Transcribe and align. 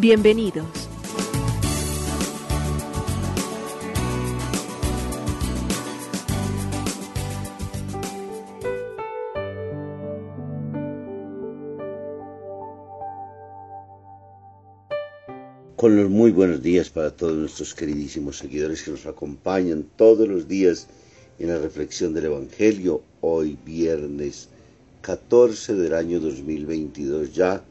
Bienvenidos. 0.00 0.64
Con 15.74 15.96
los 15.96 16.08
muy 16.08 16.30
buenos 16.30 16.62
días 16.62 16.90
para 16.90 17.10
todos 17.10 17.34
nuestros 17.34 17.74
queridísimos 17.74 18.38
seguidores 18.38 18.84
que 18.84 18.92
nos 18.92 19.04
acompañan 19.04 19.84
todos 19.96 20.28
los 20.28 20.46
días 20.46 20.86
en 21.40 21.48
la 21.48 21.58
reflexión 21.58 22.14
del 22.14 22.26
Evangelio, 22.26 23.02
hoy 23.20 23.58
viernes 23.66 24.48
14 25.00 25.74
del 25.74 25.94
año 25.94 26.20
2022 26.20 27.34
ya. 27.34 27.64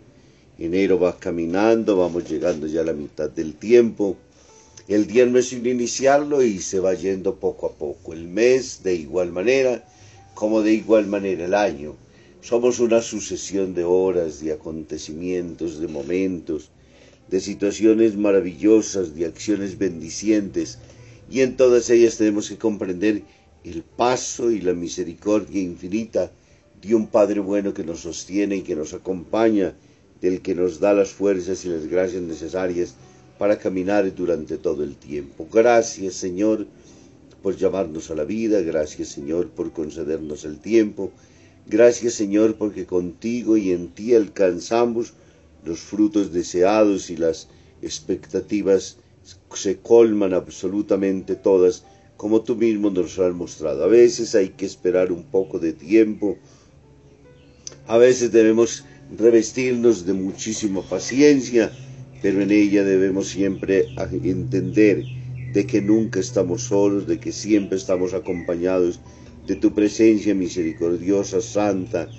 Enero 0.59 0.99
va 0.99 1.17
caminando, 1.19 1.97
vamos 1.97 2.29
llegando 2.29 2.65
ya 2.65 2.81
a 2.81 2.85
la 2.85 2.93
mitad 2.93 3.29
del 3.29 3.53
tiempo. 3.55 4.17
El 4.87 5.05
día 5.05 5.25
no 5.25 5.37
es 5.37 5.49
sin 5.49 5.65
iniciarlo 5.65 6.41
y 6.41 6.59
se 6.59 6.79
va 6.79 6.93
yendo 6.93 7.35
poco 7.35 7.67
a 7.67 7.73
poco. 7.73 8.13
El 8.13 8.27
mes 8.27 8.81
de 8.83 8.95
igual 8.95 9.31
manera, 9.31 9.87
como 10.33 10.61
de 10.61 10.73
igual 10.73 11.07
manera 11.07 11.45
el 11.45 11.53
año. 11.53 11.95
Somos 12.41 12.79
una 12.79 13.01
sucesión 13.01 13.73
de 13.73 13.83
horas, 13.83 14.39
de 14.39 14.53
acontecimientos, 14.53 15.79
de 15.79 15.87
momentos, 15.87 16.69
de 17.29 17.41
situaciones 17.41 18.15
maravillosas, 18.15 19.13
de 19.15 19.25
acciones 19.25 19.77
bendicientes, 19.77 20.79
y 21.29 21.41
en 21.41 21.57
todas 21.57 21.89
ellas 21.89 22.17
tenemos 22.17 22.49
que 22.49 22.57
comprender 22.57 23.23
el 23.63 23.83
paso 23.83 24.49
y 24.49 24.61
la 24.61 24.73
misericordia 24.73 25.61
infinita 25.61 26.31
de 26.81 26.95
un 26.95 27.07
Padre 27.07 27.41
bueno 27.41 27.73
que 27.73 27.83
nos 27.83 27.99
sostiene 28.01 28.57
y 28.57 28.61
que 28.61 28.75
nos 28.75 28.93
acompaña, 28.93 29.75
del 30.21 30.41
que 30.41 30.55
nos 30.55 30.79
da 30.79 30.93
las 30.93 31.11
fuerzas 31.11 31.63
y 31.65 31.69
las 31.69 31.87
gracias 31.87 32.21
necesarias 32.21 32.95
para 33.37 33.57
caminar 33.57 34.13
durante 34.15 34.57
todo 34.57 34.83
el 34.83 34.95
tiempo. 34.95 35.47
Gracias 35.51 36.15
Señor 36.15 36.67
por 37.41 37.55
llamarnos 37.55 38.09
a 38.09 38.15
la 38.15 38.23
vida, 38.23 38.61
gracias 38.61 39.09
Señor 39.09 39.49
por 39.49 39.71
concedernos 39.71 40.43
el 40.43 40.59
tiempo, 40.59 41.11
gracias 41.67 42.13
Señor 42.13 42.55
porque 42.55 42.85
contigo 42.85 43.57
y 43.57 43.71
en 43.71 43.89
ti 43.89 44.15
alcanzamos 44.15 45.13
los 45.63 45.79
frutos 45.79 46.33
deseados 46.33 47.09
y 47.09 47.17
las 47.17 47.47
expectativas 47.81 48.97
se 49.53 49.77
colman 49.79 50.33
absolutamente 50.33 51.35
todas, 51.35 51.83
como 52.15 52.41
tú 52.41 52.55
mismo 52.55 52.89
nos 52.89 53.19
has 53.19 53.33
mostrado. 53.33 53.83
A 53.83 53.87
veces 53.87 54.33
hay 54.35 54.49
que 54.49 54.65
esperar 54.65 55.11
un 55.11 55.23
poco 55.23 55.59
de 55.59 55.73
tiempo, 55.73 56.37
a 57.87 57.97
veces 57.97 58.31
debemos 58.31 58.83
revestirnos 59.15 60.05
de 60.05 60.13
muchísima 60.13 60.81
paciencia, 60.81 61.71
pero 62.21 62.41
en 62.41 62.51
ella 62.51 62.83
debemos 62.83 63.29
siempre 63.29 63.85
entender 64.23 65.03
de 65.53 65.65
que 65.65 65.81
nunca 65.81 66.19
estamos 66.19 66.63
solos, 66.63 67.07
de 67.07 67.19
que 67.19 67.31
siempre 67.31 67.77
estamos 67.77 68.13
acompañados 68.13 68.99
de 69.45 69.55
tu 69.55 69.73
presencia 69.73 70.35
misericordiosa, 70.35 71.41
santa 71.41 72.09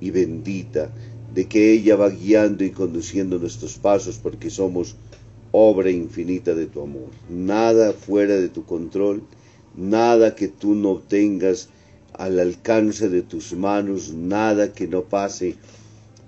y 0.00 0.10
bendita, 0.10 0.90
de 1.34 1.46
que 1.46 1.72
ella 1.72 1.96
va 1.96 2.08
guiando 2.08 2.64
y 2.64 2.70
conduciendo 2.70 3.38
nuestros 3.38 3.76
pasos 3.76 4.18
porque 4.18 4.48
somos 4.48 4.96
obra 5.52 5.90
infinita 5.90 6.54
de 6.54 6.66
tu 6.66 6.80
amor. 6.80 7.10
Nada 7.28 7.92
fuera 7.92 8.36
de 8.36 8.48
tu 8.48 8.64
control, 8.64 9.22
nada 9.76 10.34
que 10.34 10.48
tú 10.48 10.74
no 10.74 10.98
tengas 10.98 11.68
al 12.14 12.40
alcance 12.40 13.08
de 13.08 13.22
tus 13.22 13.52
manos, 13.52 14.12
nada 14.14 14.72
que 14.72 14.88
no 14.88 15.02
pase 15.02 15.56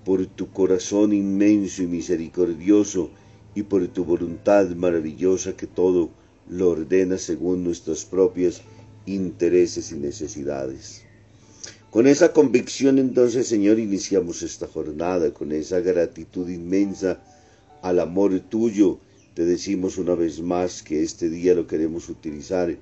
por 0.05 0.27
tu 0.27 0.51
corazón 0.51 1.13
inmenso 1.13 1.83
y 1.83 1.87
misericordioso 1.87 3.11
y 3.55 3.63
por 3.63 3.87
tu 3.89 4.05
voluntad 4.05 4.69
maravillosa 4.71 5.57
que 5.57 5.67
todo 5.67 6.11
lo 6.49 6.71
ordena 6.71 7.19
según 7.19 7.65
nuestros 7.65 8.05
propios 8.05 8.63
intereses 9.07 9.93
y 9.93 9.97
necesidades. 9.97 11.03
Con 11.91 12.07
esa 12.07 12.33
convicción 12.33 12.99
entonces, 12.99 13.49
Señor, 13.49 13.79
iniciamos 13.81 14.43
esta 14.43 14.69
jornada, 14.69 15.35
con 15.35 15.51
esa 15.51 15.81
gratitud 15.81 16.49
inmensa 16.49 17.21
al 17.83 17.99
amor 17.99 18.39
tuyo. 18.41 18.99
Te 19.35 19.45
decimos 19.45 19.99
una 19.99 20.15
vez 20.15 20.41
más 20.41 20.83
que 20.83 21.03
este 21.03 21.29
día 21.29 21.55
lo 21.55 21.67
queremos 21.67 22.09
utilizar 22.09 22.77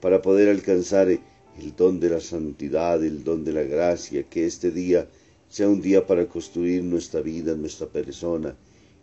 para 0.00 0.20
poder 0.20 0.48
alcanzar 0.48 1.08
el 1.08 1.76
don 1.76 2.00
de 2.00 2.10
la 2.10 2.20
santidad, 2.20 3.02
el 3.02 3.24
don 3.24 3.44
de 3.44 3.52
la 3.52 3.62
gracia, 3.62 4.24
que 4.24 4.46
este 4.46 4.70
día 4.70 5.08
sea 5.50 5.68
un 5.68 5.82
día 5.82 6.06
para 6.06 6.26
construir 6.26 6.84
nuestra 6.84 7.20
vida, 7.20 7.56
nuestra 7.56 7.88
persona, 7.88 8.54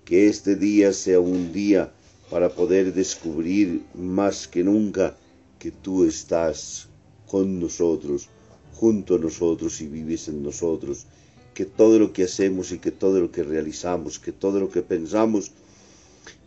que 0.06 0.28
este 0.28 0.56
día 0.56 0.94
sea 0.94 1.20
un 1.20 1.52
día 1.52 1.92
para 2.32 2.48
poder 2.50 2.94
descubrir 2.94 3.84
más 3.94 4.48
que 4.48 4.64
nunca 4.64 5.18
que 5.60 5.72
tú 5.72 6.06
estás 6.06 6.88
con 7.28 7.60
nosotros, 7.60 8.30
junto 8.74 9.16
a 9.16 9.20
nosotros 9.20 9.82
y 9.82 9.88
vives 9.88 10.30
en 10.30 10.42
nosotros, 10.42 11.06
que 11.54 11.66
todo 11.66 12.00
lo 12.00 12.14
que 12.14 12.24
hacemos 12.24 12.72
y 12.72 12.80
que 12.80 12.92
todo 12.92 13.20
lo 13.20 13.30
que 13.30 13.44
realizamos, 13.44 14.18
que 14.18 14.32
todo 14.32 14.62
lo 14.62 14.70
que 14.70 14.82
pensamos, 14.82 15.52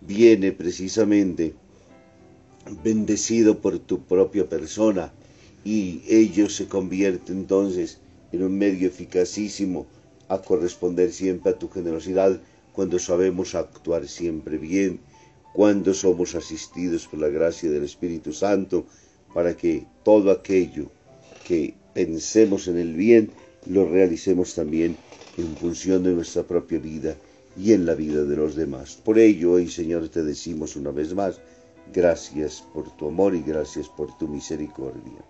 viene 0.01 0.53
precisamente 0.53 1.53
bendecido 2.83 3.61
por 3.61 3.79
tu 3.81 4.03
propia 4.03 4.49
persona, 4.49 5.13
y 5.63 6.01
ello 6.09 6.49
se 6.49 6.69
convierte 6.69 7.33
entonces 7.33 7.99
en 8.33 8.43
un 8.43 8.57
medio 8.57 8.89
eficacísimo 8.89 9.87
a 10.29 10.39
corresponder 10.39 11.13
siempre 11.13 11.53
a 11.53 11.59
tu 11.59 11.69
generosidad 11.69 12.41
cuando 12.73 12.99
sabemos 12.99 13.55
actuar 13.55 14.07
siempre 14.07 14.59
bien, 14.59 15.01
cuando 15.53 15.93
somos 15.95 16.35
asistidos 16.35 17.07
por 17.09 17.21
la 17.21 17.29
gracia 17.29 17.71
del 17.71 17.85
Espíritu 17.85 18.33
Santo, 18.33 18.87
para 19.35 19.57
que 19.57 19.87
todo 20.05 20.31
aquello 20.31 20.91
que 21.47 21.75
pensemos 21.95 22.69
en 22.69 22.79
el 22.79 22.95
bien 22.95 23.31
lo 23.67 23.89
realicemos 23.89 24.55
también 24.55 24.97
en 25.37 25.57
función 25.57 26.03
de 26.03 26.13
nuestra 26.13 26.45
propia 26.45 26.79
vida 26.79 27.17
y 27.57 27.73
en 27.73 27.87
la 27.87 27.95
vida 27.95 28.25
de 28.25 28.37
los 28.37 28.55
demás. 28.55 28.97
Por 29.05 29.19
ello, 29.19 29.53
hoy 29.53 29.69
Señor 29.69 30.09
te 30.09 30.23
decimos 30.23 30.77
una 30.77 30.91
vez 30.91 31.15
más, 31.15 31.41
gracias 31.93 32.65
por 32.73 32.97
tu 32.97 33.09
amor 33.09 33.35
y 33.35 33.43
gracias 33.43 33.89
por 33.89 34.17
tu 34.17 34.29
misericordia. 34.29 35.30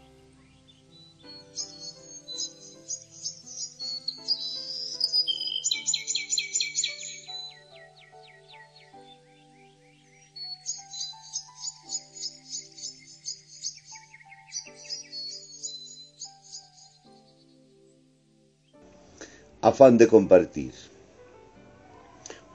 Afán 19.71 19.97
de 19.97 20.07
compartir. 20.07 20.73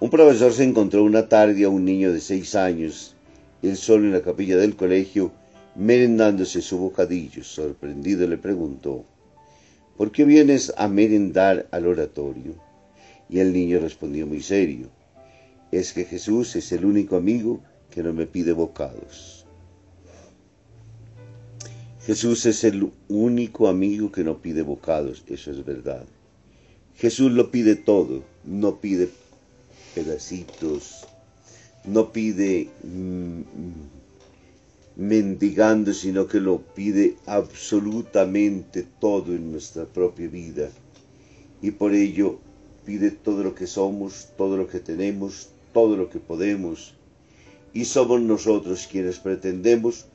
Un 0.00 0.10
profesor 0.10 0.52
se 0.52 0.64
encontró 0.64 1.02
una 1.02 1.28
tarde 1.28 1.64
a 1.64 1.70
un 1.70 1.84
niño 1.86 2.12
de 2.12 2.20
seis 2.20 2.54
años, 2.54 3.16
él 3.62 3.76
solo 3.78 4.04
en 4.04 4.12
la 4.12 4.20
capilla 4.20 4.58
del 4.58 4.76
colegio, 4.76 5.32
merendándose 5.74 6.60
su 6.60 6.76
bocadillo. 6.76 7.42
Sorprendido 7.42 8.28
le 8.28 8.36
preguntó, 8.36 9.06
¿por 9.96 10.12
qué 10.12 10.26
vienes 10.26 10.74
a 10.76 10.88
merendar 10.88 11.66
al 11.70 11.86
oratorio? 11.86 12.54
Y 13.30 13.38
el 13.38 13.54
niño 13.54 13.80
respondió 13.80 14.26
muy 14.26 14.42
serio, 14.42 14.88
es 15.72 15.94
que 15.94 16.04
Jesús 16.04 16.54
es 16.54 16.70
el 16.72 16.84
único 16.84 17.16
amigo 17.16 17.60
que 17.90 18.02
no 18.02 18.12
me 18.12 18.26
pide 18.26 18.52
bocados. 18.52 19.46
Jesús 22.04 22.44
es 22.44 22.62
el 22.62 22.92
único 23.08 23.68
amigo 23.68 24.12
que 24.12 24.22
no 24.22 24.36
pide 24.42 24.60
bocados, 24.60 25.24
eso 25.26 25.50
es 25.50 25.64
verdad. 25.64 26.04
Jesús 26.96 27.32
lo 27.32 27.50
pide 27.50 27.76
todo, 27.76 28.22
no 28.44 28.80
pide 28.80 29.10
pedacitos, 29.94 31.04
no 31.84 32.12
pide 32.12 32.68
mm, 32.82 33.42
mendigando, 34.96 35.92
sino 35.92 36.26
que 36.26 36.40
lo 36.40 36.62
pide 36.74 37.16
absolutamente 37.26 38.86
todo 38.98 39.34
en 39.34 39.52
nuestra 39.52 39.84
propia 39.84 40.28
vida. 40.28 40.70
Y 41.60 41.72
por 41.72 41.92
ello 41.94 42.38
pide 42.86 43.10
todo 43.10 43.42
lo 43.42 43.54
que 43.54 43.66
somos, 43.66 44.28
todo 44.36 44.56
lo 44.56 44.66
que 44.66 44.80
tenemos, 44.80 45.50
todo 45.74 45.96
lo 45.96 46.08
que 46.08 46.18
podemos. 46.18 46.94
Y 47.74 47.84
somos 47.84 48.22
nosotros 48.22 48.88
quienes 48.90 49.18
pretendemos 49.18 50.06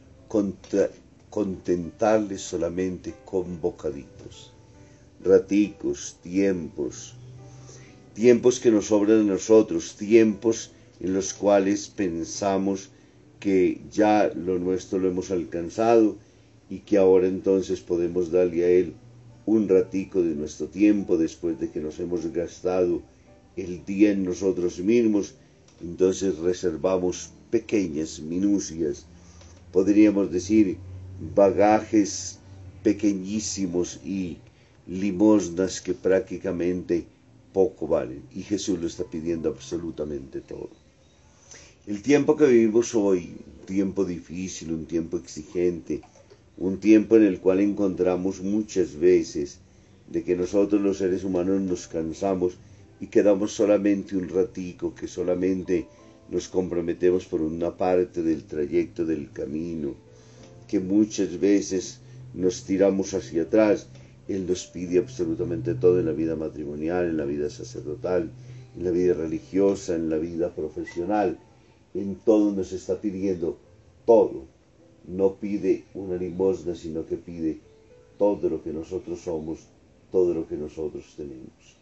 contentarle 1.30 2.38
solamente 2.38 3.14
con 3.26 3.62
bocaditos, 3.62 4.51
raticos, 5.24 6.18
tiempos, 6.22 7.16
tiempos 8.14 8.60
que 8.60 8.72
nos 8.72 8.88
sobran 8.88 9.22
a 9.22 9.34
nosotros, 9.34 9.96
tiempos 9.96 10.72
en 11.00 11.14
los 11.14 11.34
cuales 11.34 11.88
pensamos 11.88 12.90
que 13.40 13.82
ya 13.92 14.32
lo 14.36 14.60
nuestro 14.60 15.00
lo 15.00 15.10
hemos 15.10 15.32
alcanzado 15.32 16.18
y 16.70 16.80
que 16.80 16.98
ahora 16.98 17.28
entonces 17.28 17.82
podemos 17.82 18.32
darle 18.32 18.64
a 18.64 18.70
Él 18.70 18.94
un 19.46 19.68
ratico 19.68 20.22
de 20.22 20.36
nuestro 20.36 20.68
tiempo 20.68 21.18
después 21.18 21.60
de 21.60 21.70
que 21.70 21.80
nos 21.80 22.00
hemos 22.00 22.32
gastado 22.32 23.02
el 23.58 23.84
día 23.86 24.12
en 24.12 24.24
nosotros 24.24 24.80
mismos, 24.80 25.36
entonces 25.82 26.38
reservamos 26.38 27.32
pequeñas 27.50 28.20
minucias, 28.20 29.06
podríamos 29.74 30.32
decir 30.32 30.78
bagajes 31.36 32.40
pequeñísimos 32.84 34.00
y 34.06 34.38
limosnas 34.88 35.82
que 35.82 35.94
prácticamente 35.94 37.06
poco 37.54 37.88
valen. 37.88 38.24
Y 38.34 38.44
Jesús 38.44 38.80
lo 38.80 38.88
está 38.88 39.04
pidiendo 39.04 39.50
absolutamente 39.50 40.42
todo. 40.42 40.70
El 41.88 42.02
tiempo 42.02 42.36
que 42.36 42.46
vivimos 42.46 42.94
hoy, 42.94 43.34
un 43.60 43.66
tiempo 43.66 44.06
difícil, 44.06 44.72
un 44.72 44.86
tiempo 44.86 45.18
exigente, 45.18 46.02
un 46.58 46.80
tiempo 46.80 47.16
en 47.16 47.24
el 47.24 47.40
cual 47.40 47.60
encontramos 47.60 48.42
muchas 48.42 48.96
veces 49.00 49.60
de 50.10 50.24
que 50.24 50.36
nosotros 50.36 50.82
los 50.82 50.98
seres 50.98 51.24
humanos 51.24 51.62
nos 51.62 51.88
cansamos 51.88 52.54
y 53.00 53.08
quedamos 53.08 53.54
solamente 53.54 54.16
un 54.16 54.30
ratico, 54.30 54.94
que 54.94 55.08
solamente 55.08 55.88
nos 56.30 56.48
comprometemos 56.48 57.26
por 57.26 57.42
una 57.42 57.76
parte 57.76 58.22
del 58.22 58.44
trayecto 58.44 59.06
del 59.06 59.32
camino, 59.32 59.96
que 60.68 60.80
muchas 60.80 61.40
veces 61.40 62.00
nos 62.34 62.64
tiramos 62.64 63.14
hacia 63.14 63.44
atrás. 63.44 63.88
Él 64.34 64.48
nos 64.48 64.66
pide 64.68 65.00
absolutamente 65.00 65.76
todo 65.76 66.00
en 66.00 66.06
la 66.06 66.12
vida 66.12 66.36
matrimonial, 66.36 67.06
en 67.06 67.18
la 67.18 67.26
vida 67.26 67.50
sacerdotal, 67.50 68.32
en 68.78 68.84
la 68.84 68.92
vida 68.92 69.14
religiosa, 69.14 69.96
en 69.96 70.10
la 70.10 70.18
vida 70.18 70.54
profesional 70.56 71.38
en 71.94 72.16
todo 72.16 72.52
nos 72.52 72.72
está 72.72 73.00
pidiendo 73.00 73.58
todo. 74.06 74.46
No 75.08 75.36
pide 75.36 75.84
una 75.94 76.16
limosna, 76.16 76.76
sino 76.76 77.06
que 77.06 77.18
pide 77.18 77.60
todo 78.18 78.50
lo 78.50 78.64
que 78.64 78.72
nosotros 78.72 79.20
somos, 79.22 79.60
todo 80.12 80.34
lo 80.34 80.48
que 80.48 80.56
nosotros 80.56 81.06
tenemos. 81.18 81.78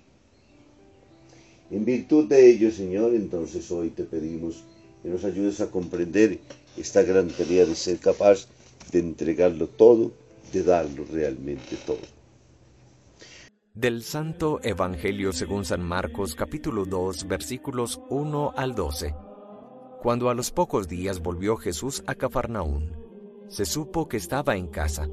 En 1.69 1.85
virtud 1.85 2.27
de 2.27 2.49
ello, 2.49 2.71
Señor, 2.71 3.13
entonces 3.13 3.69
hoy 3.71 3.89
te 3.89 4.03
pedimos 4.03 4.63
que 5.03 5.09
nos 5.09 5.23
ayudes 5.23 5.61
a 5.61 5.69
comprender 5.69 6.39
esta 6.77 7.03
gran 7.03 7.27
tarea 7.27 7.65
de 7.65 7.75
ser 7.75 7.99
capaz 7.99 8.47
de 8.91 8.99
entregarlo 8.99 9.67
todo, 9.67 10.11
de 10.51 10.63
darlo 10.63 11.05
realmente 11.11 11.77
todo. 11.85 12.18
Del 13.79 14.03
Santo 14.03 14.59
Evangelio 14.61 15.31
según 15.31 15.63
San 15.63 15.81
Marcos 15.81 16.35
capítulo 16.35 16.83
2 16.83 17.29
versículos 17.29 18.01
1 18.09 18.51
al 18.57 18.75
12. 18.75 19.15
Cuando 20.01 20.29
a 20.29 20.33
los 20.33 20.51
pocos 20.51 20.89
días 20.89 21.21
volvió 21.21 21.55
Jesús 21.55 22.03
a 22.05 22.15
Cafarnaún, 22.15 22.97
se 23.47 23.63
supo 23.63 24.09
que 24.09 24.17
estaba 24.17 24.57
en 24.57 24.67
casa. 24.67 25.07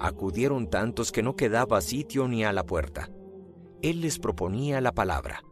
Acudieron 0.00 0.70
tantos 0.70 1.12
que 1.12 1.22
no 1.22 1.36
quedaba 1.36 1.82
sitio 1.82 2.26
ni 2.26 2.42
a 2.42 2.54
la 2.54 2.64
puerta. 2.64 3.10
Él 3.82 4.00
les 4.00 4.18
proponía 4.18 4.80
la 4.80 4.92
palabra. 4.92 5.42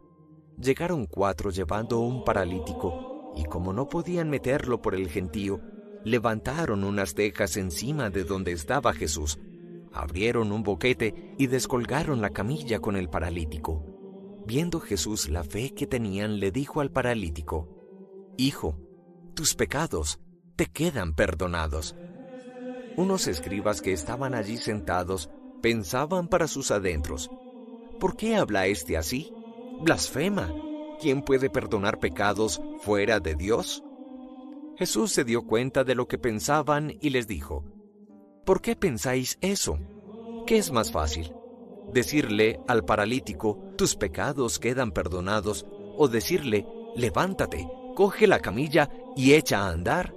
Llegaron 0.59 1.05
cuatro 1.05 1.51
llevando 1.51 1.99
un 1.99 2.23
paralítico, 2.23 3.31
y 3.35 3.43
como 3.43 3.73
no 3.73 3.87
podían 3.87 4.31
meterlo 4.31 4.81
por 4.81 4.95
el 4.95 5.07
gentío, 5.09 5.61
levantaron 6.03 6.83
unas 6.83 7.13
tejas 7.13 7.57
encima 7.57 8.09
de 8.09 8.23
donde 8.23 8.53
estaba 8.53 8.91
Jesús, 8.91 9.37
abrieron 9.95 10.51
un 10.51 10.63
boquete 10.63 11.35
y 11.37 11.47
descolgaron 11.47 12.21
la 12.21 12.29
camilla 12.29 12.79
con 12.79 12.95
el 12.97 13.09
paralítico. 13.09 13.83
Viendo 14.45 14.79
Jesús 14.79 15.29
la 15.29 15.43
fe 15.43 15.73
que 15.73 15.87
tenían, 15.87 16.39
le 16.39 16.51
dijo 16.51 16.81
al 16.81 16.91
paralítico, 16.91 17.69
Hijo, 18.37 18.77
tus 19.33 19.55
pecados 19.55 20.19
te 20.55 20.67
quedan 20.67 21.15
perdonados. 21.15 21.95
Unos 22.97 23.27
escribas 23.27 23.81
que 23.81 23.93
estaban 23.93 24.35
allí 24.35 24.57
sentados 24.57 25.29
pensaban 25.61 26.27
para 26.27 26.47
sus 26.47 26.71
adentros, 26.71 27.29
¿por 27.99 28.15
qué 28.15 28.35
habla 28.35 28.67
este 28.67 28.97
así? 28.97 29.33
Blasfema. 29.81 30.53
¿Quién 31.01 31.21
puede 31.21 31.49
perdonar 31.49 31.99
pecados 31.99 32.61
fuera 32.79 33.19
de 33.19 33.35
Dios? 33.35 33.83
Jesús 34.77 35.11
se 35.11 35.23
dio 35.23 35.41
cuenta 35.41 35.83
de 35.83 35.95
lo 35.95 36.07
que 36.07 36.17
pensaban 36.17 36.93
y 37.01 37.09
les 37.09 37.27
dijo, 37.27 37.65
¿por 38.45 38.61
qué 38.61 38.75
pensáis 38.75 39.37
eso? 39.41 39.79
¿Qué 40.45 40.57
es 40.57 40.71
más 40.71 40.91
fácil? 40.91 41.33
¿Decirle 41.91 42.59
al 42.67 42.85
paralítico, 42.85 43.73
tus 43.75 43.95
pecados 43.95 44.59
quedan 44.59 44.91
perdonados? 44.91 45.65
¿O 45.97 46.07
decirle, 46.07 46.67
levántate, 46.95 47.67
coge 47.95 48.27
la 48.27 48.39
camilla 48.39 48.89
y 49.15 49.33
echa 49.33 49.61
a 49.61 49.71
andar? 49.71 50.13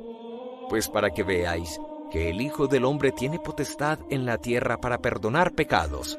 Pues 0.68 0.88
para 0.90 1.10
que 1.10 1.22
veáis 1.22 1.80
que 2.10 2.28
el 2.28 2.42
Hijo 2.42 2.66
del 2.66 2.84
Hombre 2.84 3.12
tiene 3.12 3.38
potestad 3.38 4.00
en 4.10 4.26
la 4.26 4.36
tierra 4.36 4.78
para 4.78 4.98
perdonar 4.98 5.54
pecados. 5.54 6.18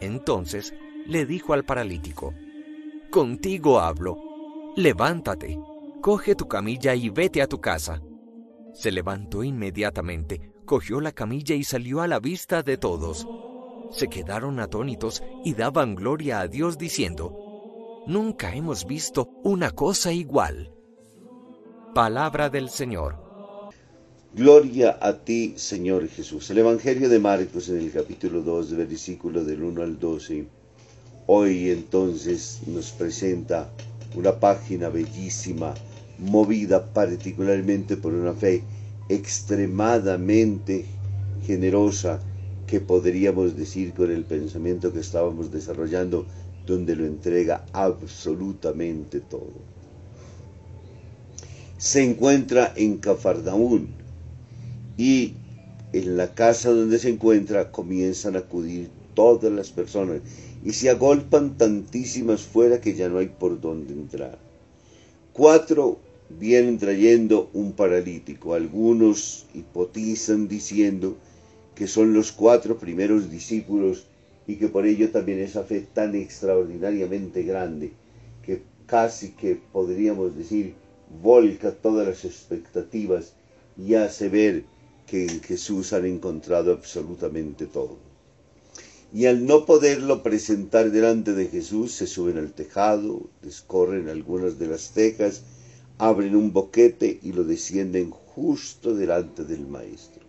Entonces 0.00 0.72
le 1.06 1.26
dijo 1.26 1.52
al 1.52 1.64
paralítico, 1.64 2.32
Contigo 3.10 3.80
hablo, 3.80 4.16
levántate, 4.76 5.58
coge 6.00 6.36
tu 6.36 6.46
camilla 6.46 6.94
y 6.94 7.10
vete 7.10 7.42
a 7.42 7.48
tu 7.48 7.60
casa. 7.60 8.00
Se 8.74 8.92
levantó 8.92 9.42
inmediatamente, 9.42 10.49
cogió 10.70 11.00
la 11.00 11.10
camilla 11.10 11.56
y 11.56 11.64
salió 11.64 12.00
a 12.00 12.06
la 12.06 12.20
vista 12.20 12.62
de 12.62 12.76
todos. 12.76 13.26
Se 13.90 14.06
quedaron 14.06 14.60
atónitos 14.60 15.20
y 15.44 15.54
daban 15.54 15.96
gloria 15.96 16.38
a 16.38 16.46
Dios 16.46 16.78
diciendo, 16.78 18.04
Nunca 18.06 18.54
hemos 18.54 18.86
visto 18.86 19.30
una 19.42 19.72
cosa 19.72 20.12
igual. 20.12 20.72
Palabra 21.92 22.50
del 22.50 22.70
Señor. 22.70 23.16
Gloria 24.32 24.96
a 25.02 25.18
ti, 25.24 25.54
Señor 25.56 26.06
Jesús. 26.06 26.48
El 26.50 26.58
Evangelio 26.58 27.08
de 27.08 27.18
Marcos 27.18 27.68
en 27.68 27.78
el 27.78 27.90
capítulo 27.90 28.40
2, 28.40 28.76
versículo 28.76 29.44
del 29.44 29.64
1 29.64 29.82
al 29.82 29.98
12, 29.98 30.46
hoy 31.26 31.70
entonces 31.70 32.60
nos 32.68 32.92
presenta 32.92 33.72
una 34.14 34.38
página 34.38 34.88
bellísima, 34.88 35.74
movida 36.20 36.92
particularmente 36.92 37.96
por 37.96 38.14
una 38.14 38.34
fe 38.34 38.62
extremadamente 39.10 40.86
generosa, 41.46 42.20
que 42.66 42.80
podríamos 42.80 43.56
decir 43.56 43.92
con 43.92 44.10
el 44.10 44.24
pensamiento 44.24 44.92
que 44.92 45.00
estábamos 45.00 45.50
desarrollando, 45.52 46.24
donde 46.66 46.96
lo 46.96 47.04
entrega 47.04 47.66
absolutamente 47.72 49.20
todo 49.20 49.70
se 51.80 52.02
encuentra 52.02 52.74
en 52.76 52.98
Cafarnaún 52.98 53.88
y 54.98 55.32
en 55.94 56.18
la 56.18 56.34
casa 56.34 56.68
donde 56.68 56.98
se 56.98 57.08
encuentra 57.08 57.72
comienzan 57.72 58.36
a 58.36 58.40
acudir 58.40 58.90
todas 59.14 59.50
las 59.50 59.70
personas 59.70 60.20
y 60.62 60.74
se 60.74 60.90
agolpan 60.90 61.56
tantísimas 61.56 62.42
fuera 62.42 62.82
que 62.82 62.94
ya 62.94 63.08
no 63.08 63.16
hay 63.16 63.28
por 63.28 63.62
dónde 63.62 63.94
entrar. 63.94 64.36
Cuatro 65.32 65.98
vienen 66.38 66.78
trayendo 66.78 67.50
un 67.52 67.72
paralítico. 67.72 68.54
Algunos 68.54 69.46
hipotizan 69.54 70.48
diciendo 70.48 71.16
que 71.74 71.86
son 71.86 72.14
los 72.14 72.32
cuatro 72.32 72.78
primeros 72.78 73.30
discípulos 73.30 74.06
y 74.46 74.56
que 74.56 74.68
por 74.68 74.86
ello 74.86 75.10
también 75.10 75.40
esa 75.40 75.64
fe 75.64 75.86
tan 75.92 76.14
extraordinariamente 76.14 77.42
grande 77.42 77.92
que 78.44 78.62
casi 78.86 79.30
que 79.30 79.58
podríamos 79.72 80.36
decir 80.36 80.74
volca 81.22 81.72
todas 81.72 82.06
las 82.06 82.24
expectativas 82.24 83.34
y 83.76 83.94
hace 83.94 84.28
ver 84.28 84.64
que 85.06 85.24
en 85.24 85.40
Jesús 85.42 85.92
han 85.92 86.06
encontrado 86.06 86.72
absolutamente 86.72 87.66
todo. 87.66 87.98
Y 89.12 89.26
al 89.26 89.44
no 89.44 89.66
poderlo 89.66 90.22
presentar 90.22 90.92
delante 90.92 91.32
de 91.32 91.48
Jesús, 91.48 91.92
se 91.92 92.06
suben 92.06 92.38
al 92.38 92.52
tejado, 92.52 93.28
descorren 93.42 94.08
algunas 94.08 94.60
de 94.60 94.68
las 94.68 94.92
tejas, 94.92 95.42
abren 96.00 96.34
un 96.34 96.50
boquete 96.50 97.20
y 97.22 97.32
lo 97.32 97.44
descienden 97.44 98.10
justo 98.10 98.94
delante 98.94 99.44
del 99.44 99.66
Maestro. 99.66 100.22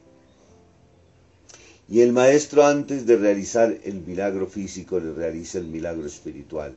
Y 1.87 2.01
el 2.01 2.11
Maestro 2.11 2.65
antes 2.65 3.05
de 3.05 3.15
realizar 3.15 3.77
el 3.83 4.01
milagro 4.01 4.47
físico 4.47 4.99
le 4.99 5.13
realiza 5.13 5.59
el 5.59 5.67
milagro 5.67 6.05
espiritual. 6.05 6.75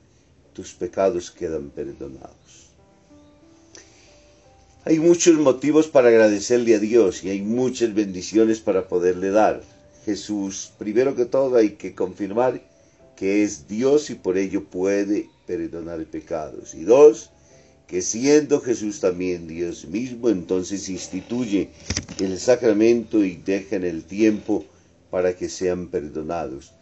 Tus 0.52 0.74
pecados 0.74 1.32
quedan 1.32 1.70
perdonados. 1.70 2.70
Hay 4.84 5.00
muchos 5.00 5.34
motivos 5.34 5.88
para 5.88 6.08
agradecerle 6.08 6.76
a 6.76 6.78
Dios 6.78 7.24
y 7.24 7.30
hay 7.30 7.42
muchas 7.42 7.94
bendiciones 7.94 8.60
para 8.60 8.86
poderle 8.86 9.30
dar. 9.30 9.62
Jesús, 10.04 10.70
primero 10.78 11.16
que 11.16 11.24
todo 11.24 11.56
hay 11.56 11.70
que 11.70 11.94
confirmar 11.94 12.62
que 13.16 13.42
es 13.42 13.66
Dios 13.66 14.10
y 14.10 14.14
por 14.14 14.38
ello 14.38 14.64
puede 14.64 15.28
perdonar 15.46 16.04
pecados. 16.04 16.74
Y 16.74 16.84
dos, 16.84 17.30
que 17.86 18.02
siendo 18.02 18.60
Jesús 18.60 19.00
también 19.00 19.46
Dios 19.46 19.86
mismo, 19.86 20.28
entonces 20.28 20.88
instituye 20.88 21.68
el 22.18 22.38
sacramento 22.38 23.24
y 23.24 23.36
deja 23.36 23.76
en 23.76 23.84
el 23.84 24.04
tiempo 24.04 24.64
para 25.10 25.36
que 25.36 25.48
sean 25.48 25.88
perdonados. 25.88 26.72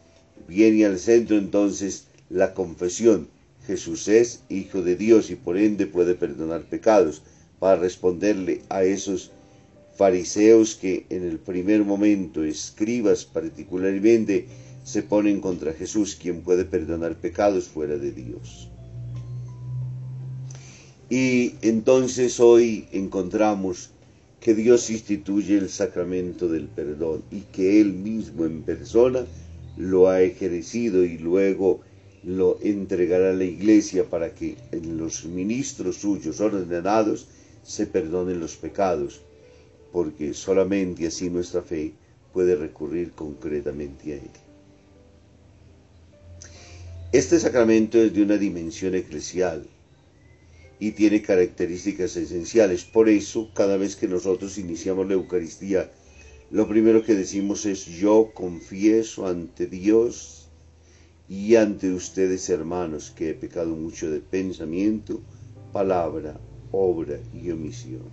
Viene 0.48 0.86
al 0.86 0.98
centro 0.98 1.36
entonces 1.36 2.06
la 2.30 2.54
confesión. 2.54 3.28
Jesús 3.66 4.08
es 4.08 4.40
Hijo 4.48 4.82
de 4.82 4.96
Dios 4.96 5.30
y 5.30 5.36
por 5.36 5.56
ende 5.56 5.86
puede 5.86 6.14
perdonar 6.14 6.62
pecados 6.62 7.22
para 7.58 7.76
responderle 7.76 8.62
a 8.68 8.82
esos 8.82 9.30
fariseos 9.94 10.74
que 10.74 11.06
en 11.10 11.24
el 11.24 11.38
primer 11.38 11.84
momento, 11.84 12.42
escribas 12.42 13.24
particularmente, 13.24 14.46
se 14.82 15.02
ponen 15.02 15.40
contra 15.40 15.72
Jesús, 15.72 16.16
quien 16.16 16.40
puede 16.42 16.64
perdonar 16.64 17.20
pecados 17.20 17.68
fuera 17.68 17.96
de 17.98 18.10
Dios. 18.10 18.71
Y 21.14 21.56
entonces 21.60 22.40
hoy 22.40 22.88
encontramos 22.90 23.90
que 24.40 24.54
Dios 24.54 24.88
instituye 24.88 25.58
el 25.58 25.68
sacramento 25.68 26.48
del 26.48 26.68
perdón 26.68 27.22
y 27.30 27.40
que 27.40 27.82
Él 27.82 27.92
mismo 27.92 28.46
en 28.46 28.62
persona 28.62 29.26
lo 29.76 30.08
ha 30.08 30.22
ejercido 30.22 31.04
y 31.04 31.18
luego 31.18 31.82
lo 32.24 32.58
entregará 32.62 33.28
a 33.28 33.34
la 33.34 33.44
iglesia 33.44 34.08
para 34.08 34.34
que 34.34 34.56
en 34.70 34.96
los 34.96 35.26
ministros 35.26 35.96
suyos 35.96 36.40
ordenados 36.40 37.26
se 37.62 37.86
perdonen 37.86 38.40
los 38.40 38.56
pecados, 38.56 39.20
porque 39.92 40.32
solamente 40.32 41.06
así 41.06 41.28
nuestra 41.28 41.60
fe 41.60 41.92
puede 42.32 42.56
recurrir 42.56 43.12
concretamente 43.12 44.14
a 44.14 44.16
Él. 44.16 44.30
Este 47.12 47.38
sacramento 47.38 47.98
es 47.98 48.14
de 48.14 48.22
una 48.22 48.38
dimensión 48.38 48.94
eclesial 48.94 49.66
y 50.82 50.90
tiene 50.90 51.22
características 51.22 52.16
esenciales. 52.16 52.82
Por 52.82 53.08
eso, 53.08 53.52
cada 53.54 53.76
vez 53.76 53.94
que 53.94 54.08
nosotros 54.08 54.58
iniciamos 54.58 55.06
la 55.06 55.14
Eucaristía, 55.14 55.92
lo 56.50 56.66
primero 56.66 57.04
que 57.04 57.14
decimos 57.14 57.66
es 57.66 57.86
yo 57.86 58.32
confieso 58.34 59.28
ante 59.28 59.68
Dios 59.68 60.48
y 61.28 61.54
ante 61.54 61.92
ustedes 61.92 62.50
hermanos 62.50 63.12
que 63.14 63.30
he 63.30 63.34
pecado 63.34 63.76
mucho 63.76 64.10
de 64.10 64.18
pensamiento, 64.18 65.20
palabra, 65.72 66.40
obra 66.72 67.20
y 67.32 67.52
omisión. 67.52 68.10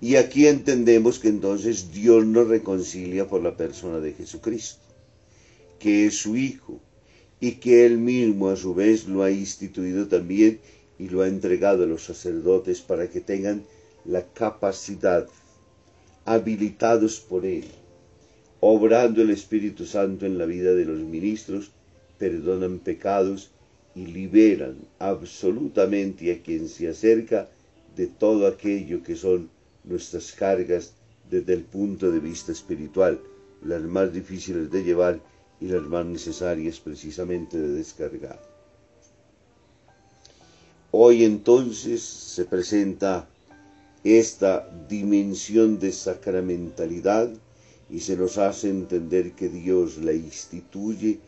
Y 0.00 0.16
aquí 0.16 0.46
entendemos 0.46 1.18
que 1.18 1.28
entonces 1.28 1.92
Dios 1.92 2.24
nos 2.24 2.48
reconcilia 2.48 3.28
por 3.28 3.42
la 3.42 3.54
persona 3.54 4.00
de 4.00 4.14
Jesucristo, 4.14 4.80
que 5.78 6.06
es 6.06 6.16
su 6.16 6.38
Hijo, 6.38 6.80
y 7.38 7.52
que 7.52 7.84
Él 7.84 7.98
mismo 7.98 8.48
a 8.48 8.56
su 8.56 8.74
vez 8.74 9.06
lo 9.06 9.22
ha 9.22 9.30
instituido 9.30 10.08
también 10.08 10.58
y 10.98 11.08
lo 11.08 11.22
ha 11.22 11.28
entregado 11.28 11.84
a 11.84 11.86
los 11.86 12.04
sacerdotes 12.04 12.80
para 12.80 13.08
que 13.10 13.20
tengan 13.20 13.64
la 14.04 14.24
capacidad, 14.26 15.26
habilitados 16.24 17.20
por 17.20 17.44
Él, 17.44 17.64
obrando 18.60 19.22
el 19.22 19.30
Espíritu 19.30 19.84
Santo 19.84 20.26
en 20.26 20.38
la 20.38 20.46
vida 20.46 20.74
de 20.74 20.84
los 20.84 21.00
ministros, 21.00 21.70
perdonan 22.18 22.78
pecados 22.78 23.50
y 23.94 24.06
liberan 24.06 24.76
absolutamente 24.98 26.32
a 26.32 26.42
quien 26.42 26.68
se 26.68 26.88
acerca 26.88 27.48
de 27.96 28.06
todo 28.06 28.46
aquello 28.46 29.02
que 29.02 29.16
son 29.16 29.50
nuestras 29.84 30.32
cargas 30.32 30.92
desde 31.30 31.54
el 31.54 31.62
punto 31.62 32.10
de 32.10 32.20
vista 32.20 32.52
espiritual, 32.52 33.20
las 33.64 33.82
más 33.82 34.12
difíciles 34.12 34.70
de 34.70 34.84
llevar 34.84 35.20
y 35.60 35.66
las 35.68 35.82
más 35.82 36.04
necesarias 36.04 36.78
precisamente 36.78 37.58
de 37.58 37.68
descargar. 37.68 38.55
Hoy 40.98 41.24
entonces 41.24 42.00
se 42.00 42.46
presenta 42.46 43.28
esta 44.02 44.66
dimensión 44.88 45.78
de 45.78 45.92
sacramentalidad 45.92 47.28
y 47.90 48.00
se 48.00 48.16
nos 48.16 48.38
hace 48.38 48.70
entender 48.70 49.32
que 49.32 49.50
Dios 49.50 49.98
la 49.98 50.14
instituye 50.14 51.20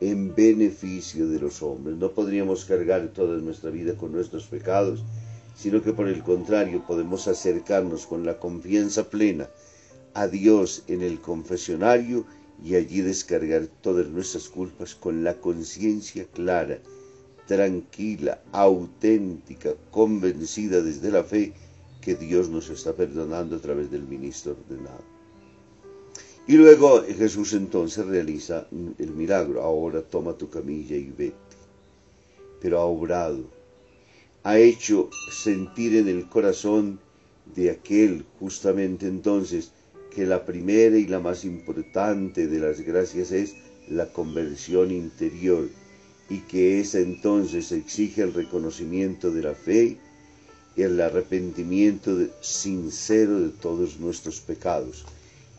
en 0.00 0.32
beneficio 0.32 1.28
de 1.28 1.40
los 1.40 1.60
hombres. 1.60 1.96
No 1.96 2.12
podríamos 2.12 2.66
cargar 2.66 3.08
toda 3.08 3.36
nuestra 3.38 3.70
vida 3.70 3.96
con 3.96 4.12
nuestros 4.12 4.46
pecados, 4.46 5.02
sino 5.56 5.82
que 5.82 5.92
por 5.92 6.06
el 6.06 6.22
contrario 6.22 6.86
podemos 6.86 7.26
acercarnos 7.26 8.06
con 8.06 8.24
la 8.24 8.38
confianza 8.38 9.10
plena 9.10 9.50
a 10.14 10.28
Dios 10.28 10.84
en 10.86 11.02
el 11.02 11.20
confesionario 11.20 12.24
y 12.64 12.76
allí 12.76 13.00
descargar 13.00 13.66
todas 13.80 14.06
nuestras 14.06 14.48
culpas 14.48 14.94
con 14.94 15.24
la 15.24 15.34
conciencia 15.40 16.26
clara, 16.32 16.78
tranquila, 17.46 18.42
auténtica, 18.52 19.74
convencida 19.90 20.82
desde 20.82 21.10
la 21.10 21.24
fe 21.24 21.52
que 22.00 22.14
Dios 22.14 22.48
nos 22.48 22.68
está 22.70 22.92
perdonando 22.92 23.56
a 23.56 23.60
través 23.60 23.90
del 23.90 24.02
ministro 24.02 24.52
ordenado. 24.52 25.16
Y 26.48 26.52
luego 26.52 27.02
Jesús 27.02 27.54
entonces 27.54 28.06
realiza 28.06 28.68
el 28.98 29.10
milagro. 29.10 29.62
Ahora 29.62 30.02
toma 30.02 30.34
tu 30.34 30.48
camilla 30.48 30.96
y 30.96 31.10
vete. 31.10 31.34
Pero 32.60 32.78
ha 32.78 32.84
obrado. 32.84 33.44
Ha 34.44 34.58
hecho 34.58 35.10
sentir 35.32 35.96
en 35.96 36.06
el 36.06 36.28
corazón 36.28 37.00
de 37.52 37.70
aquel 37.70 38.24
justamente 38.38 39.06
entonces 39.06 39.72
que 40.14 40.24
la 40.24 40.46
primera 40.46 40.96
y 40.96 41.06
la 41.06 41.18
más 41.18 41.44
importante 41.44 42.46
de 42.46 42.60
las 42.60 42.80
gracias 42.80 43.32
es 43.32 43.56
la 43.88 44.06
conversión 44.12 44.92
interior 44.92 45.68
y 46.28 46.40
que 46.40 46.80
esa 46.80 46.98
entonces 46.98 47.72
exige 47.72 48.22
el 48.22 48.34
reconocimiento 48.34 49.30
de 49.30 49.42
la 49.42 49.54
fe 49.54 49.96
y 50.76 50.82
el 50.82 51.00
arrepentimiento 51.00 52.16
sincero 52.40 53.40
de 53.40 53.50
todos 53.50 53.98
nuestros 53.98 54.40
pecados. 54.40 55.04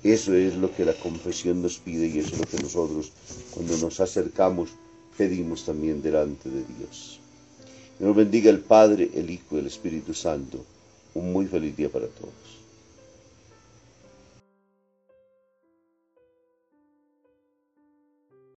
Eso 0.03 0.33
es 0.33 0.55
lo 0.55 0.73
que 0.75 0.85
la 0.85 0.93
confesión 0.93 1.61
nos 1.61 1.79
pide 1.79 2.07
y 2.07 2.19
eso 2.19 2.33
es 2.33 2.39
lo 2.39 2.45
que 2.45 2.61
nosotros 2.61 3.11
cuando 3.51 3.77
nos 3.77 3.99
acercamos 3.99 4.69
pedimos 5.17 5.65
también 5.65 6.01
delante 6.01 6.49
de 6.49 6.63
Dios. 6.77 7.19
Que 7.97 8.05
nos 8.05 8.15
bendiga 8.15 8.51
el 8.51 8.59
Padre, 8.59 9.09
el 9.15 9.29
Hijo 9.29 9.55
y 9.55 9.59
el 9.59 9.67
Espíritu 9.67 10.13
Santo. 10.13 10.63
Un 11.15 11.33
muy 11.33 11.47
feliz 11.47 11.75
día 11.75 11.89
para 11.89 12.07
todos. 12.07 12.56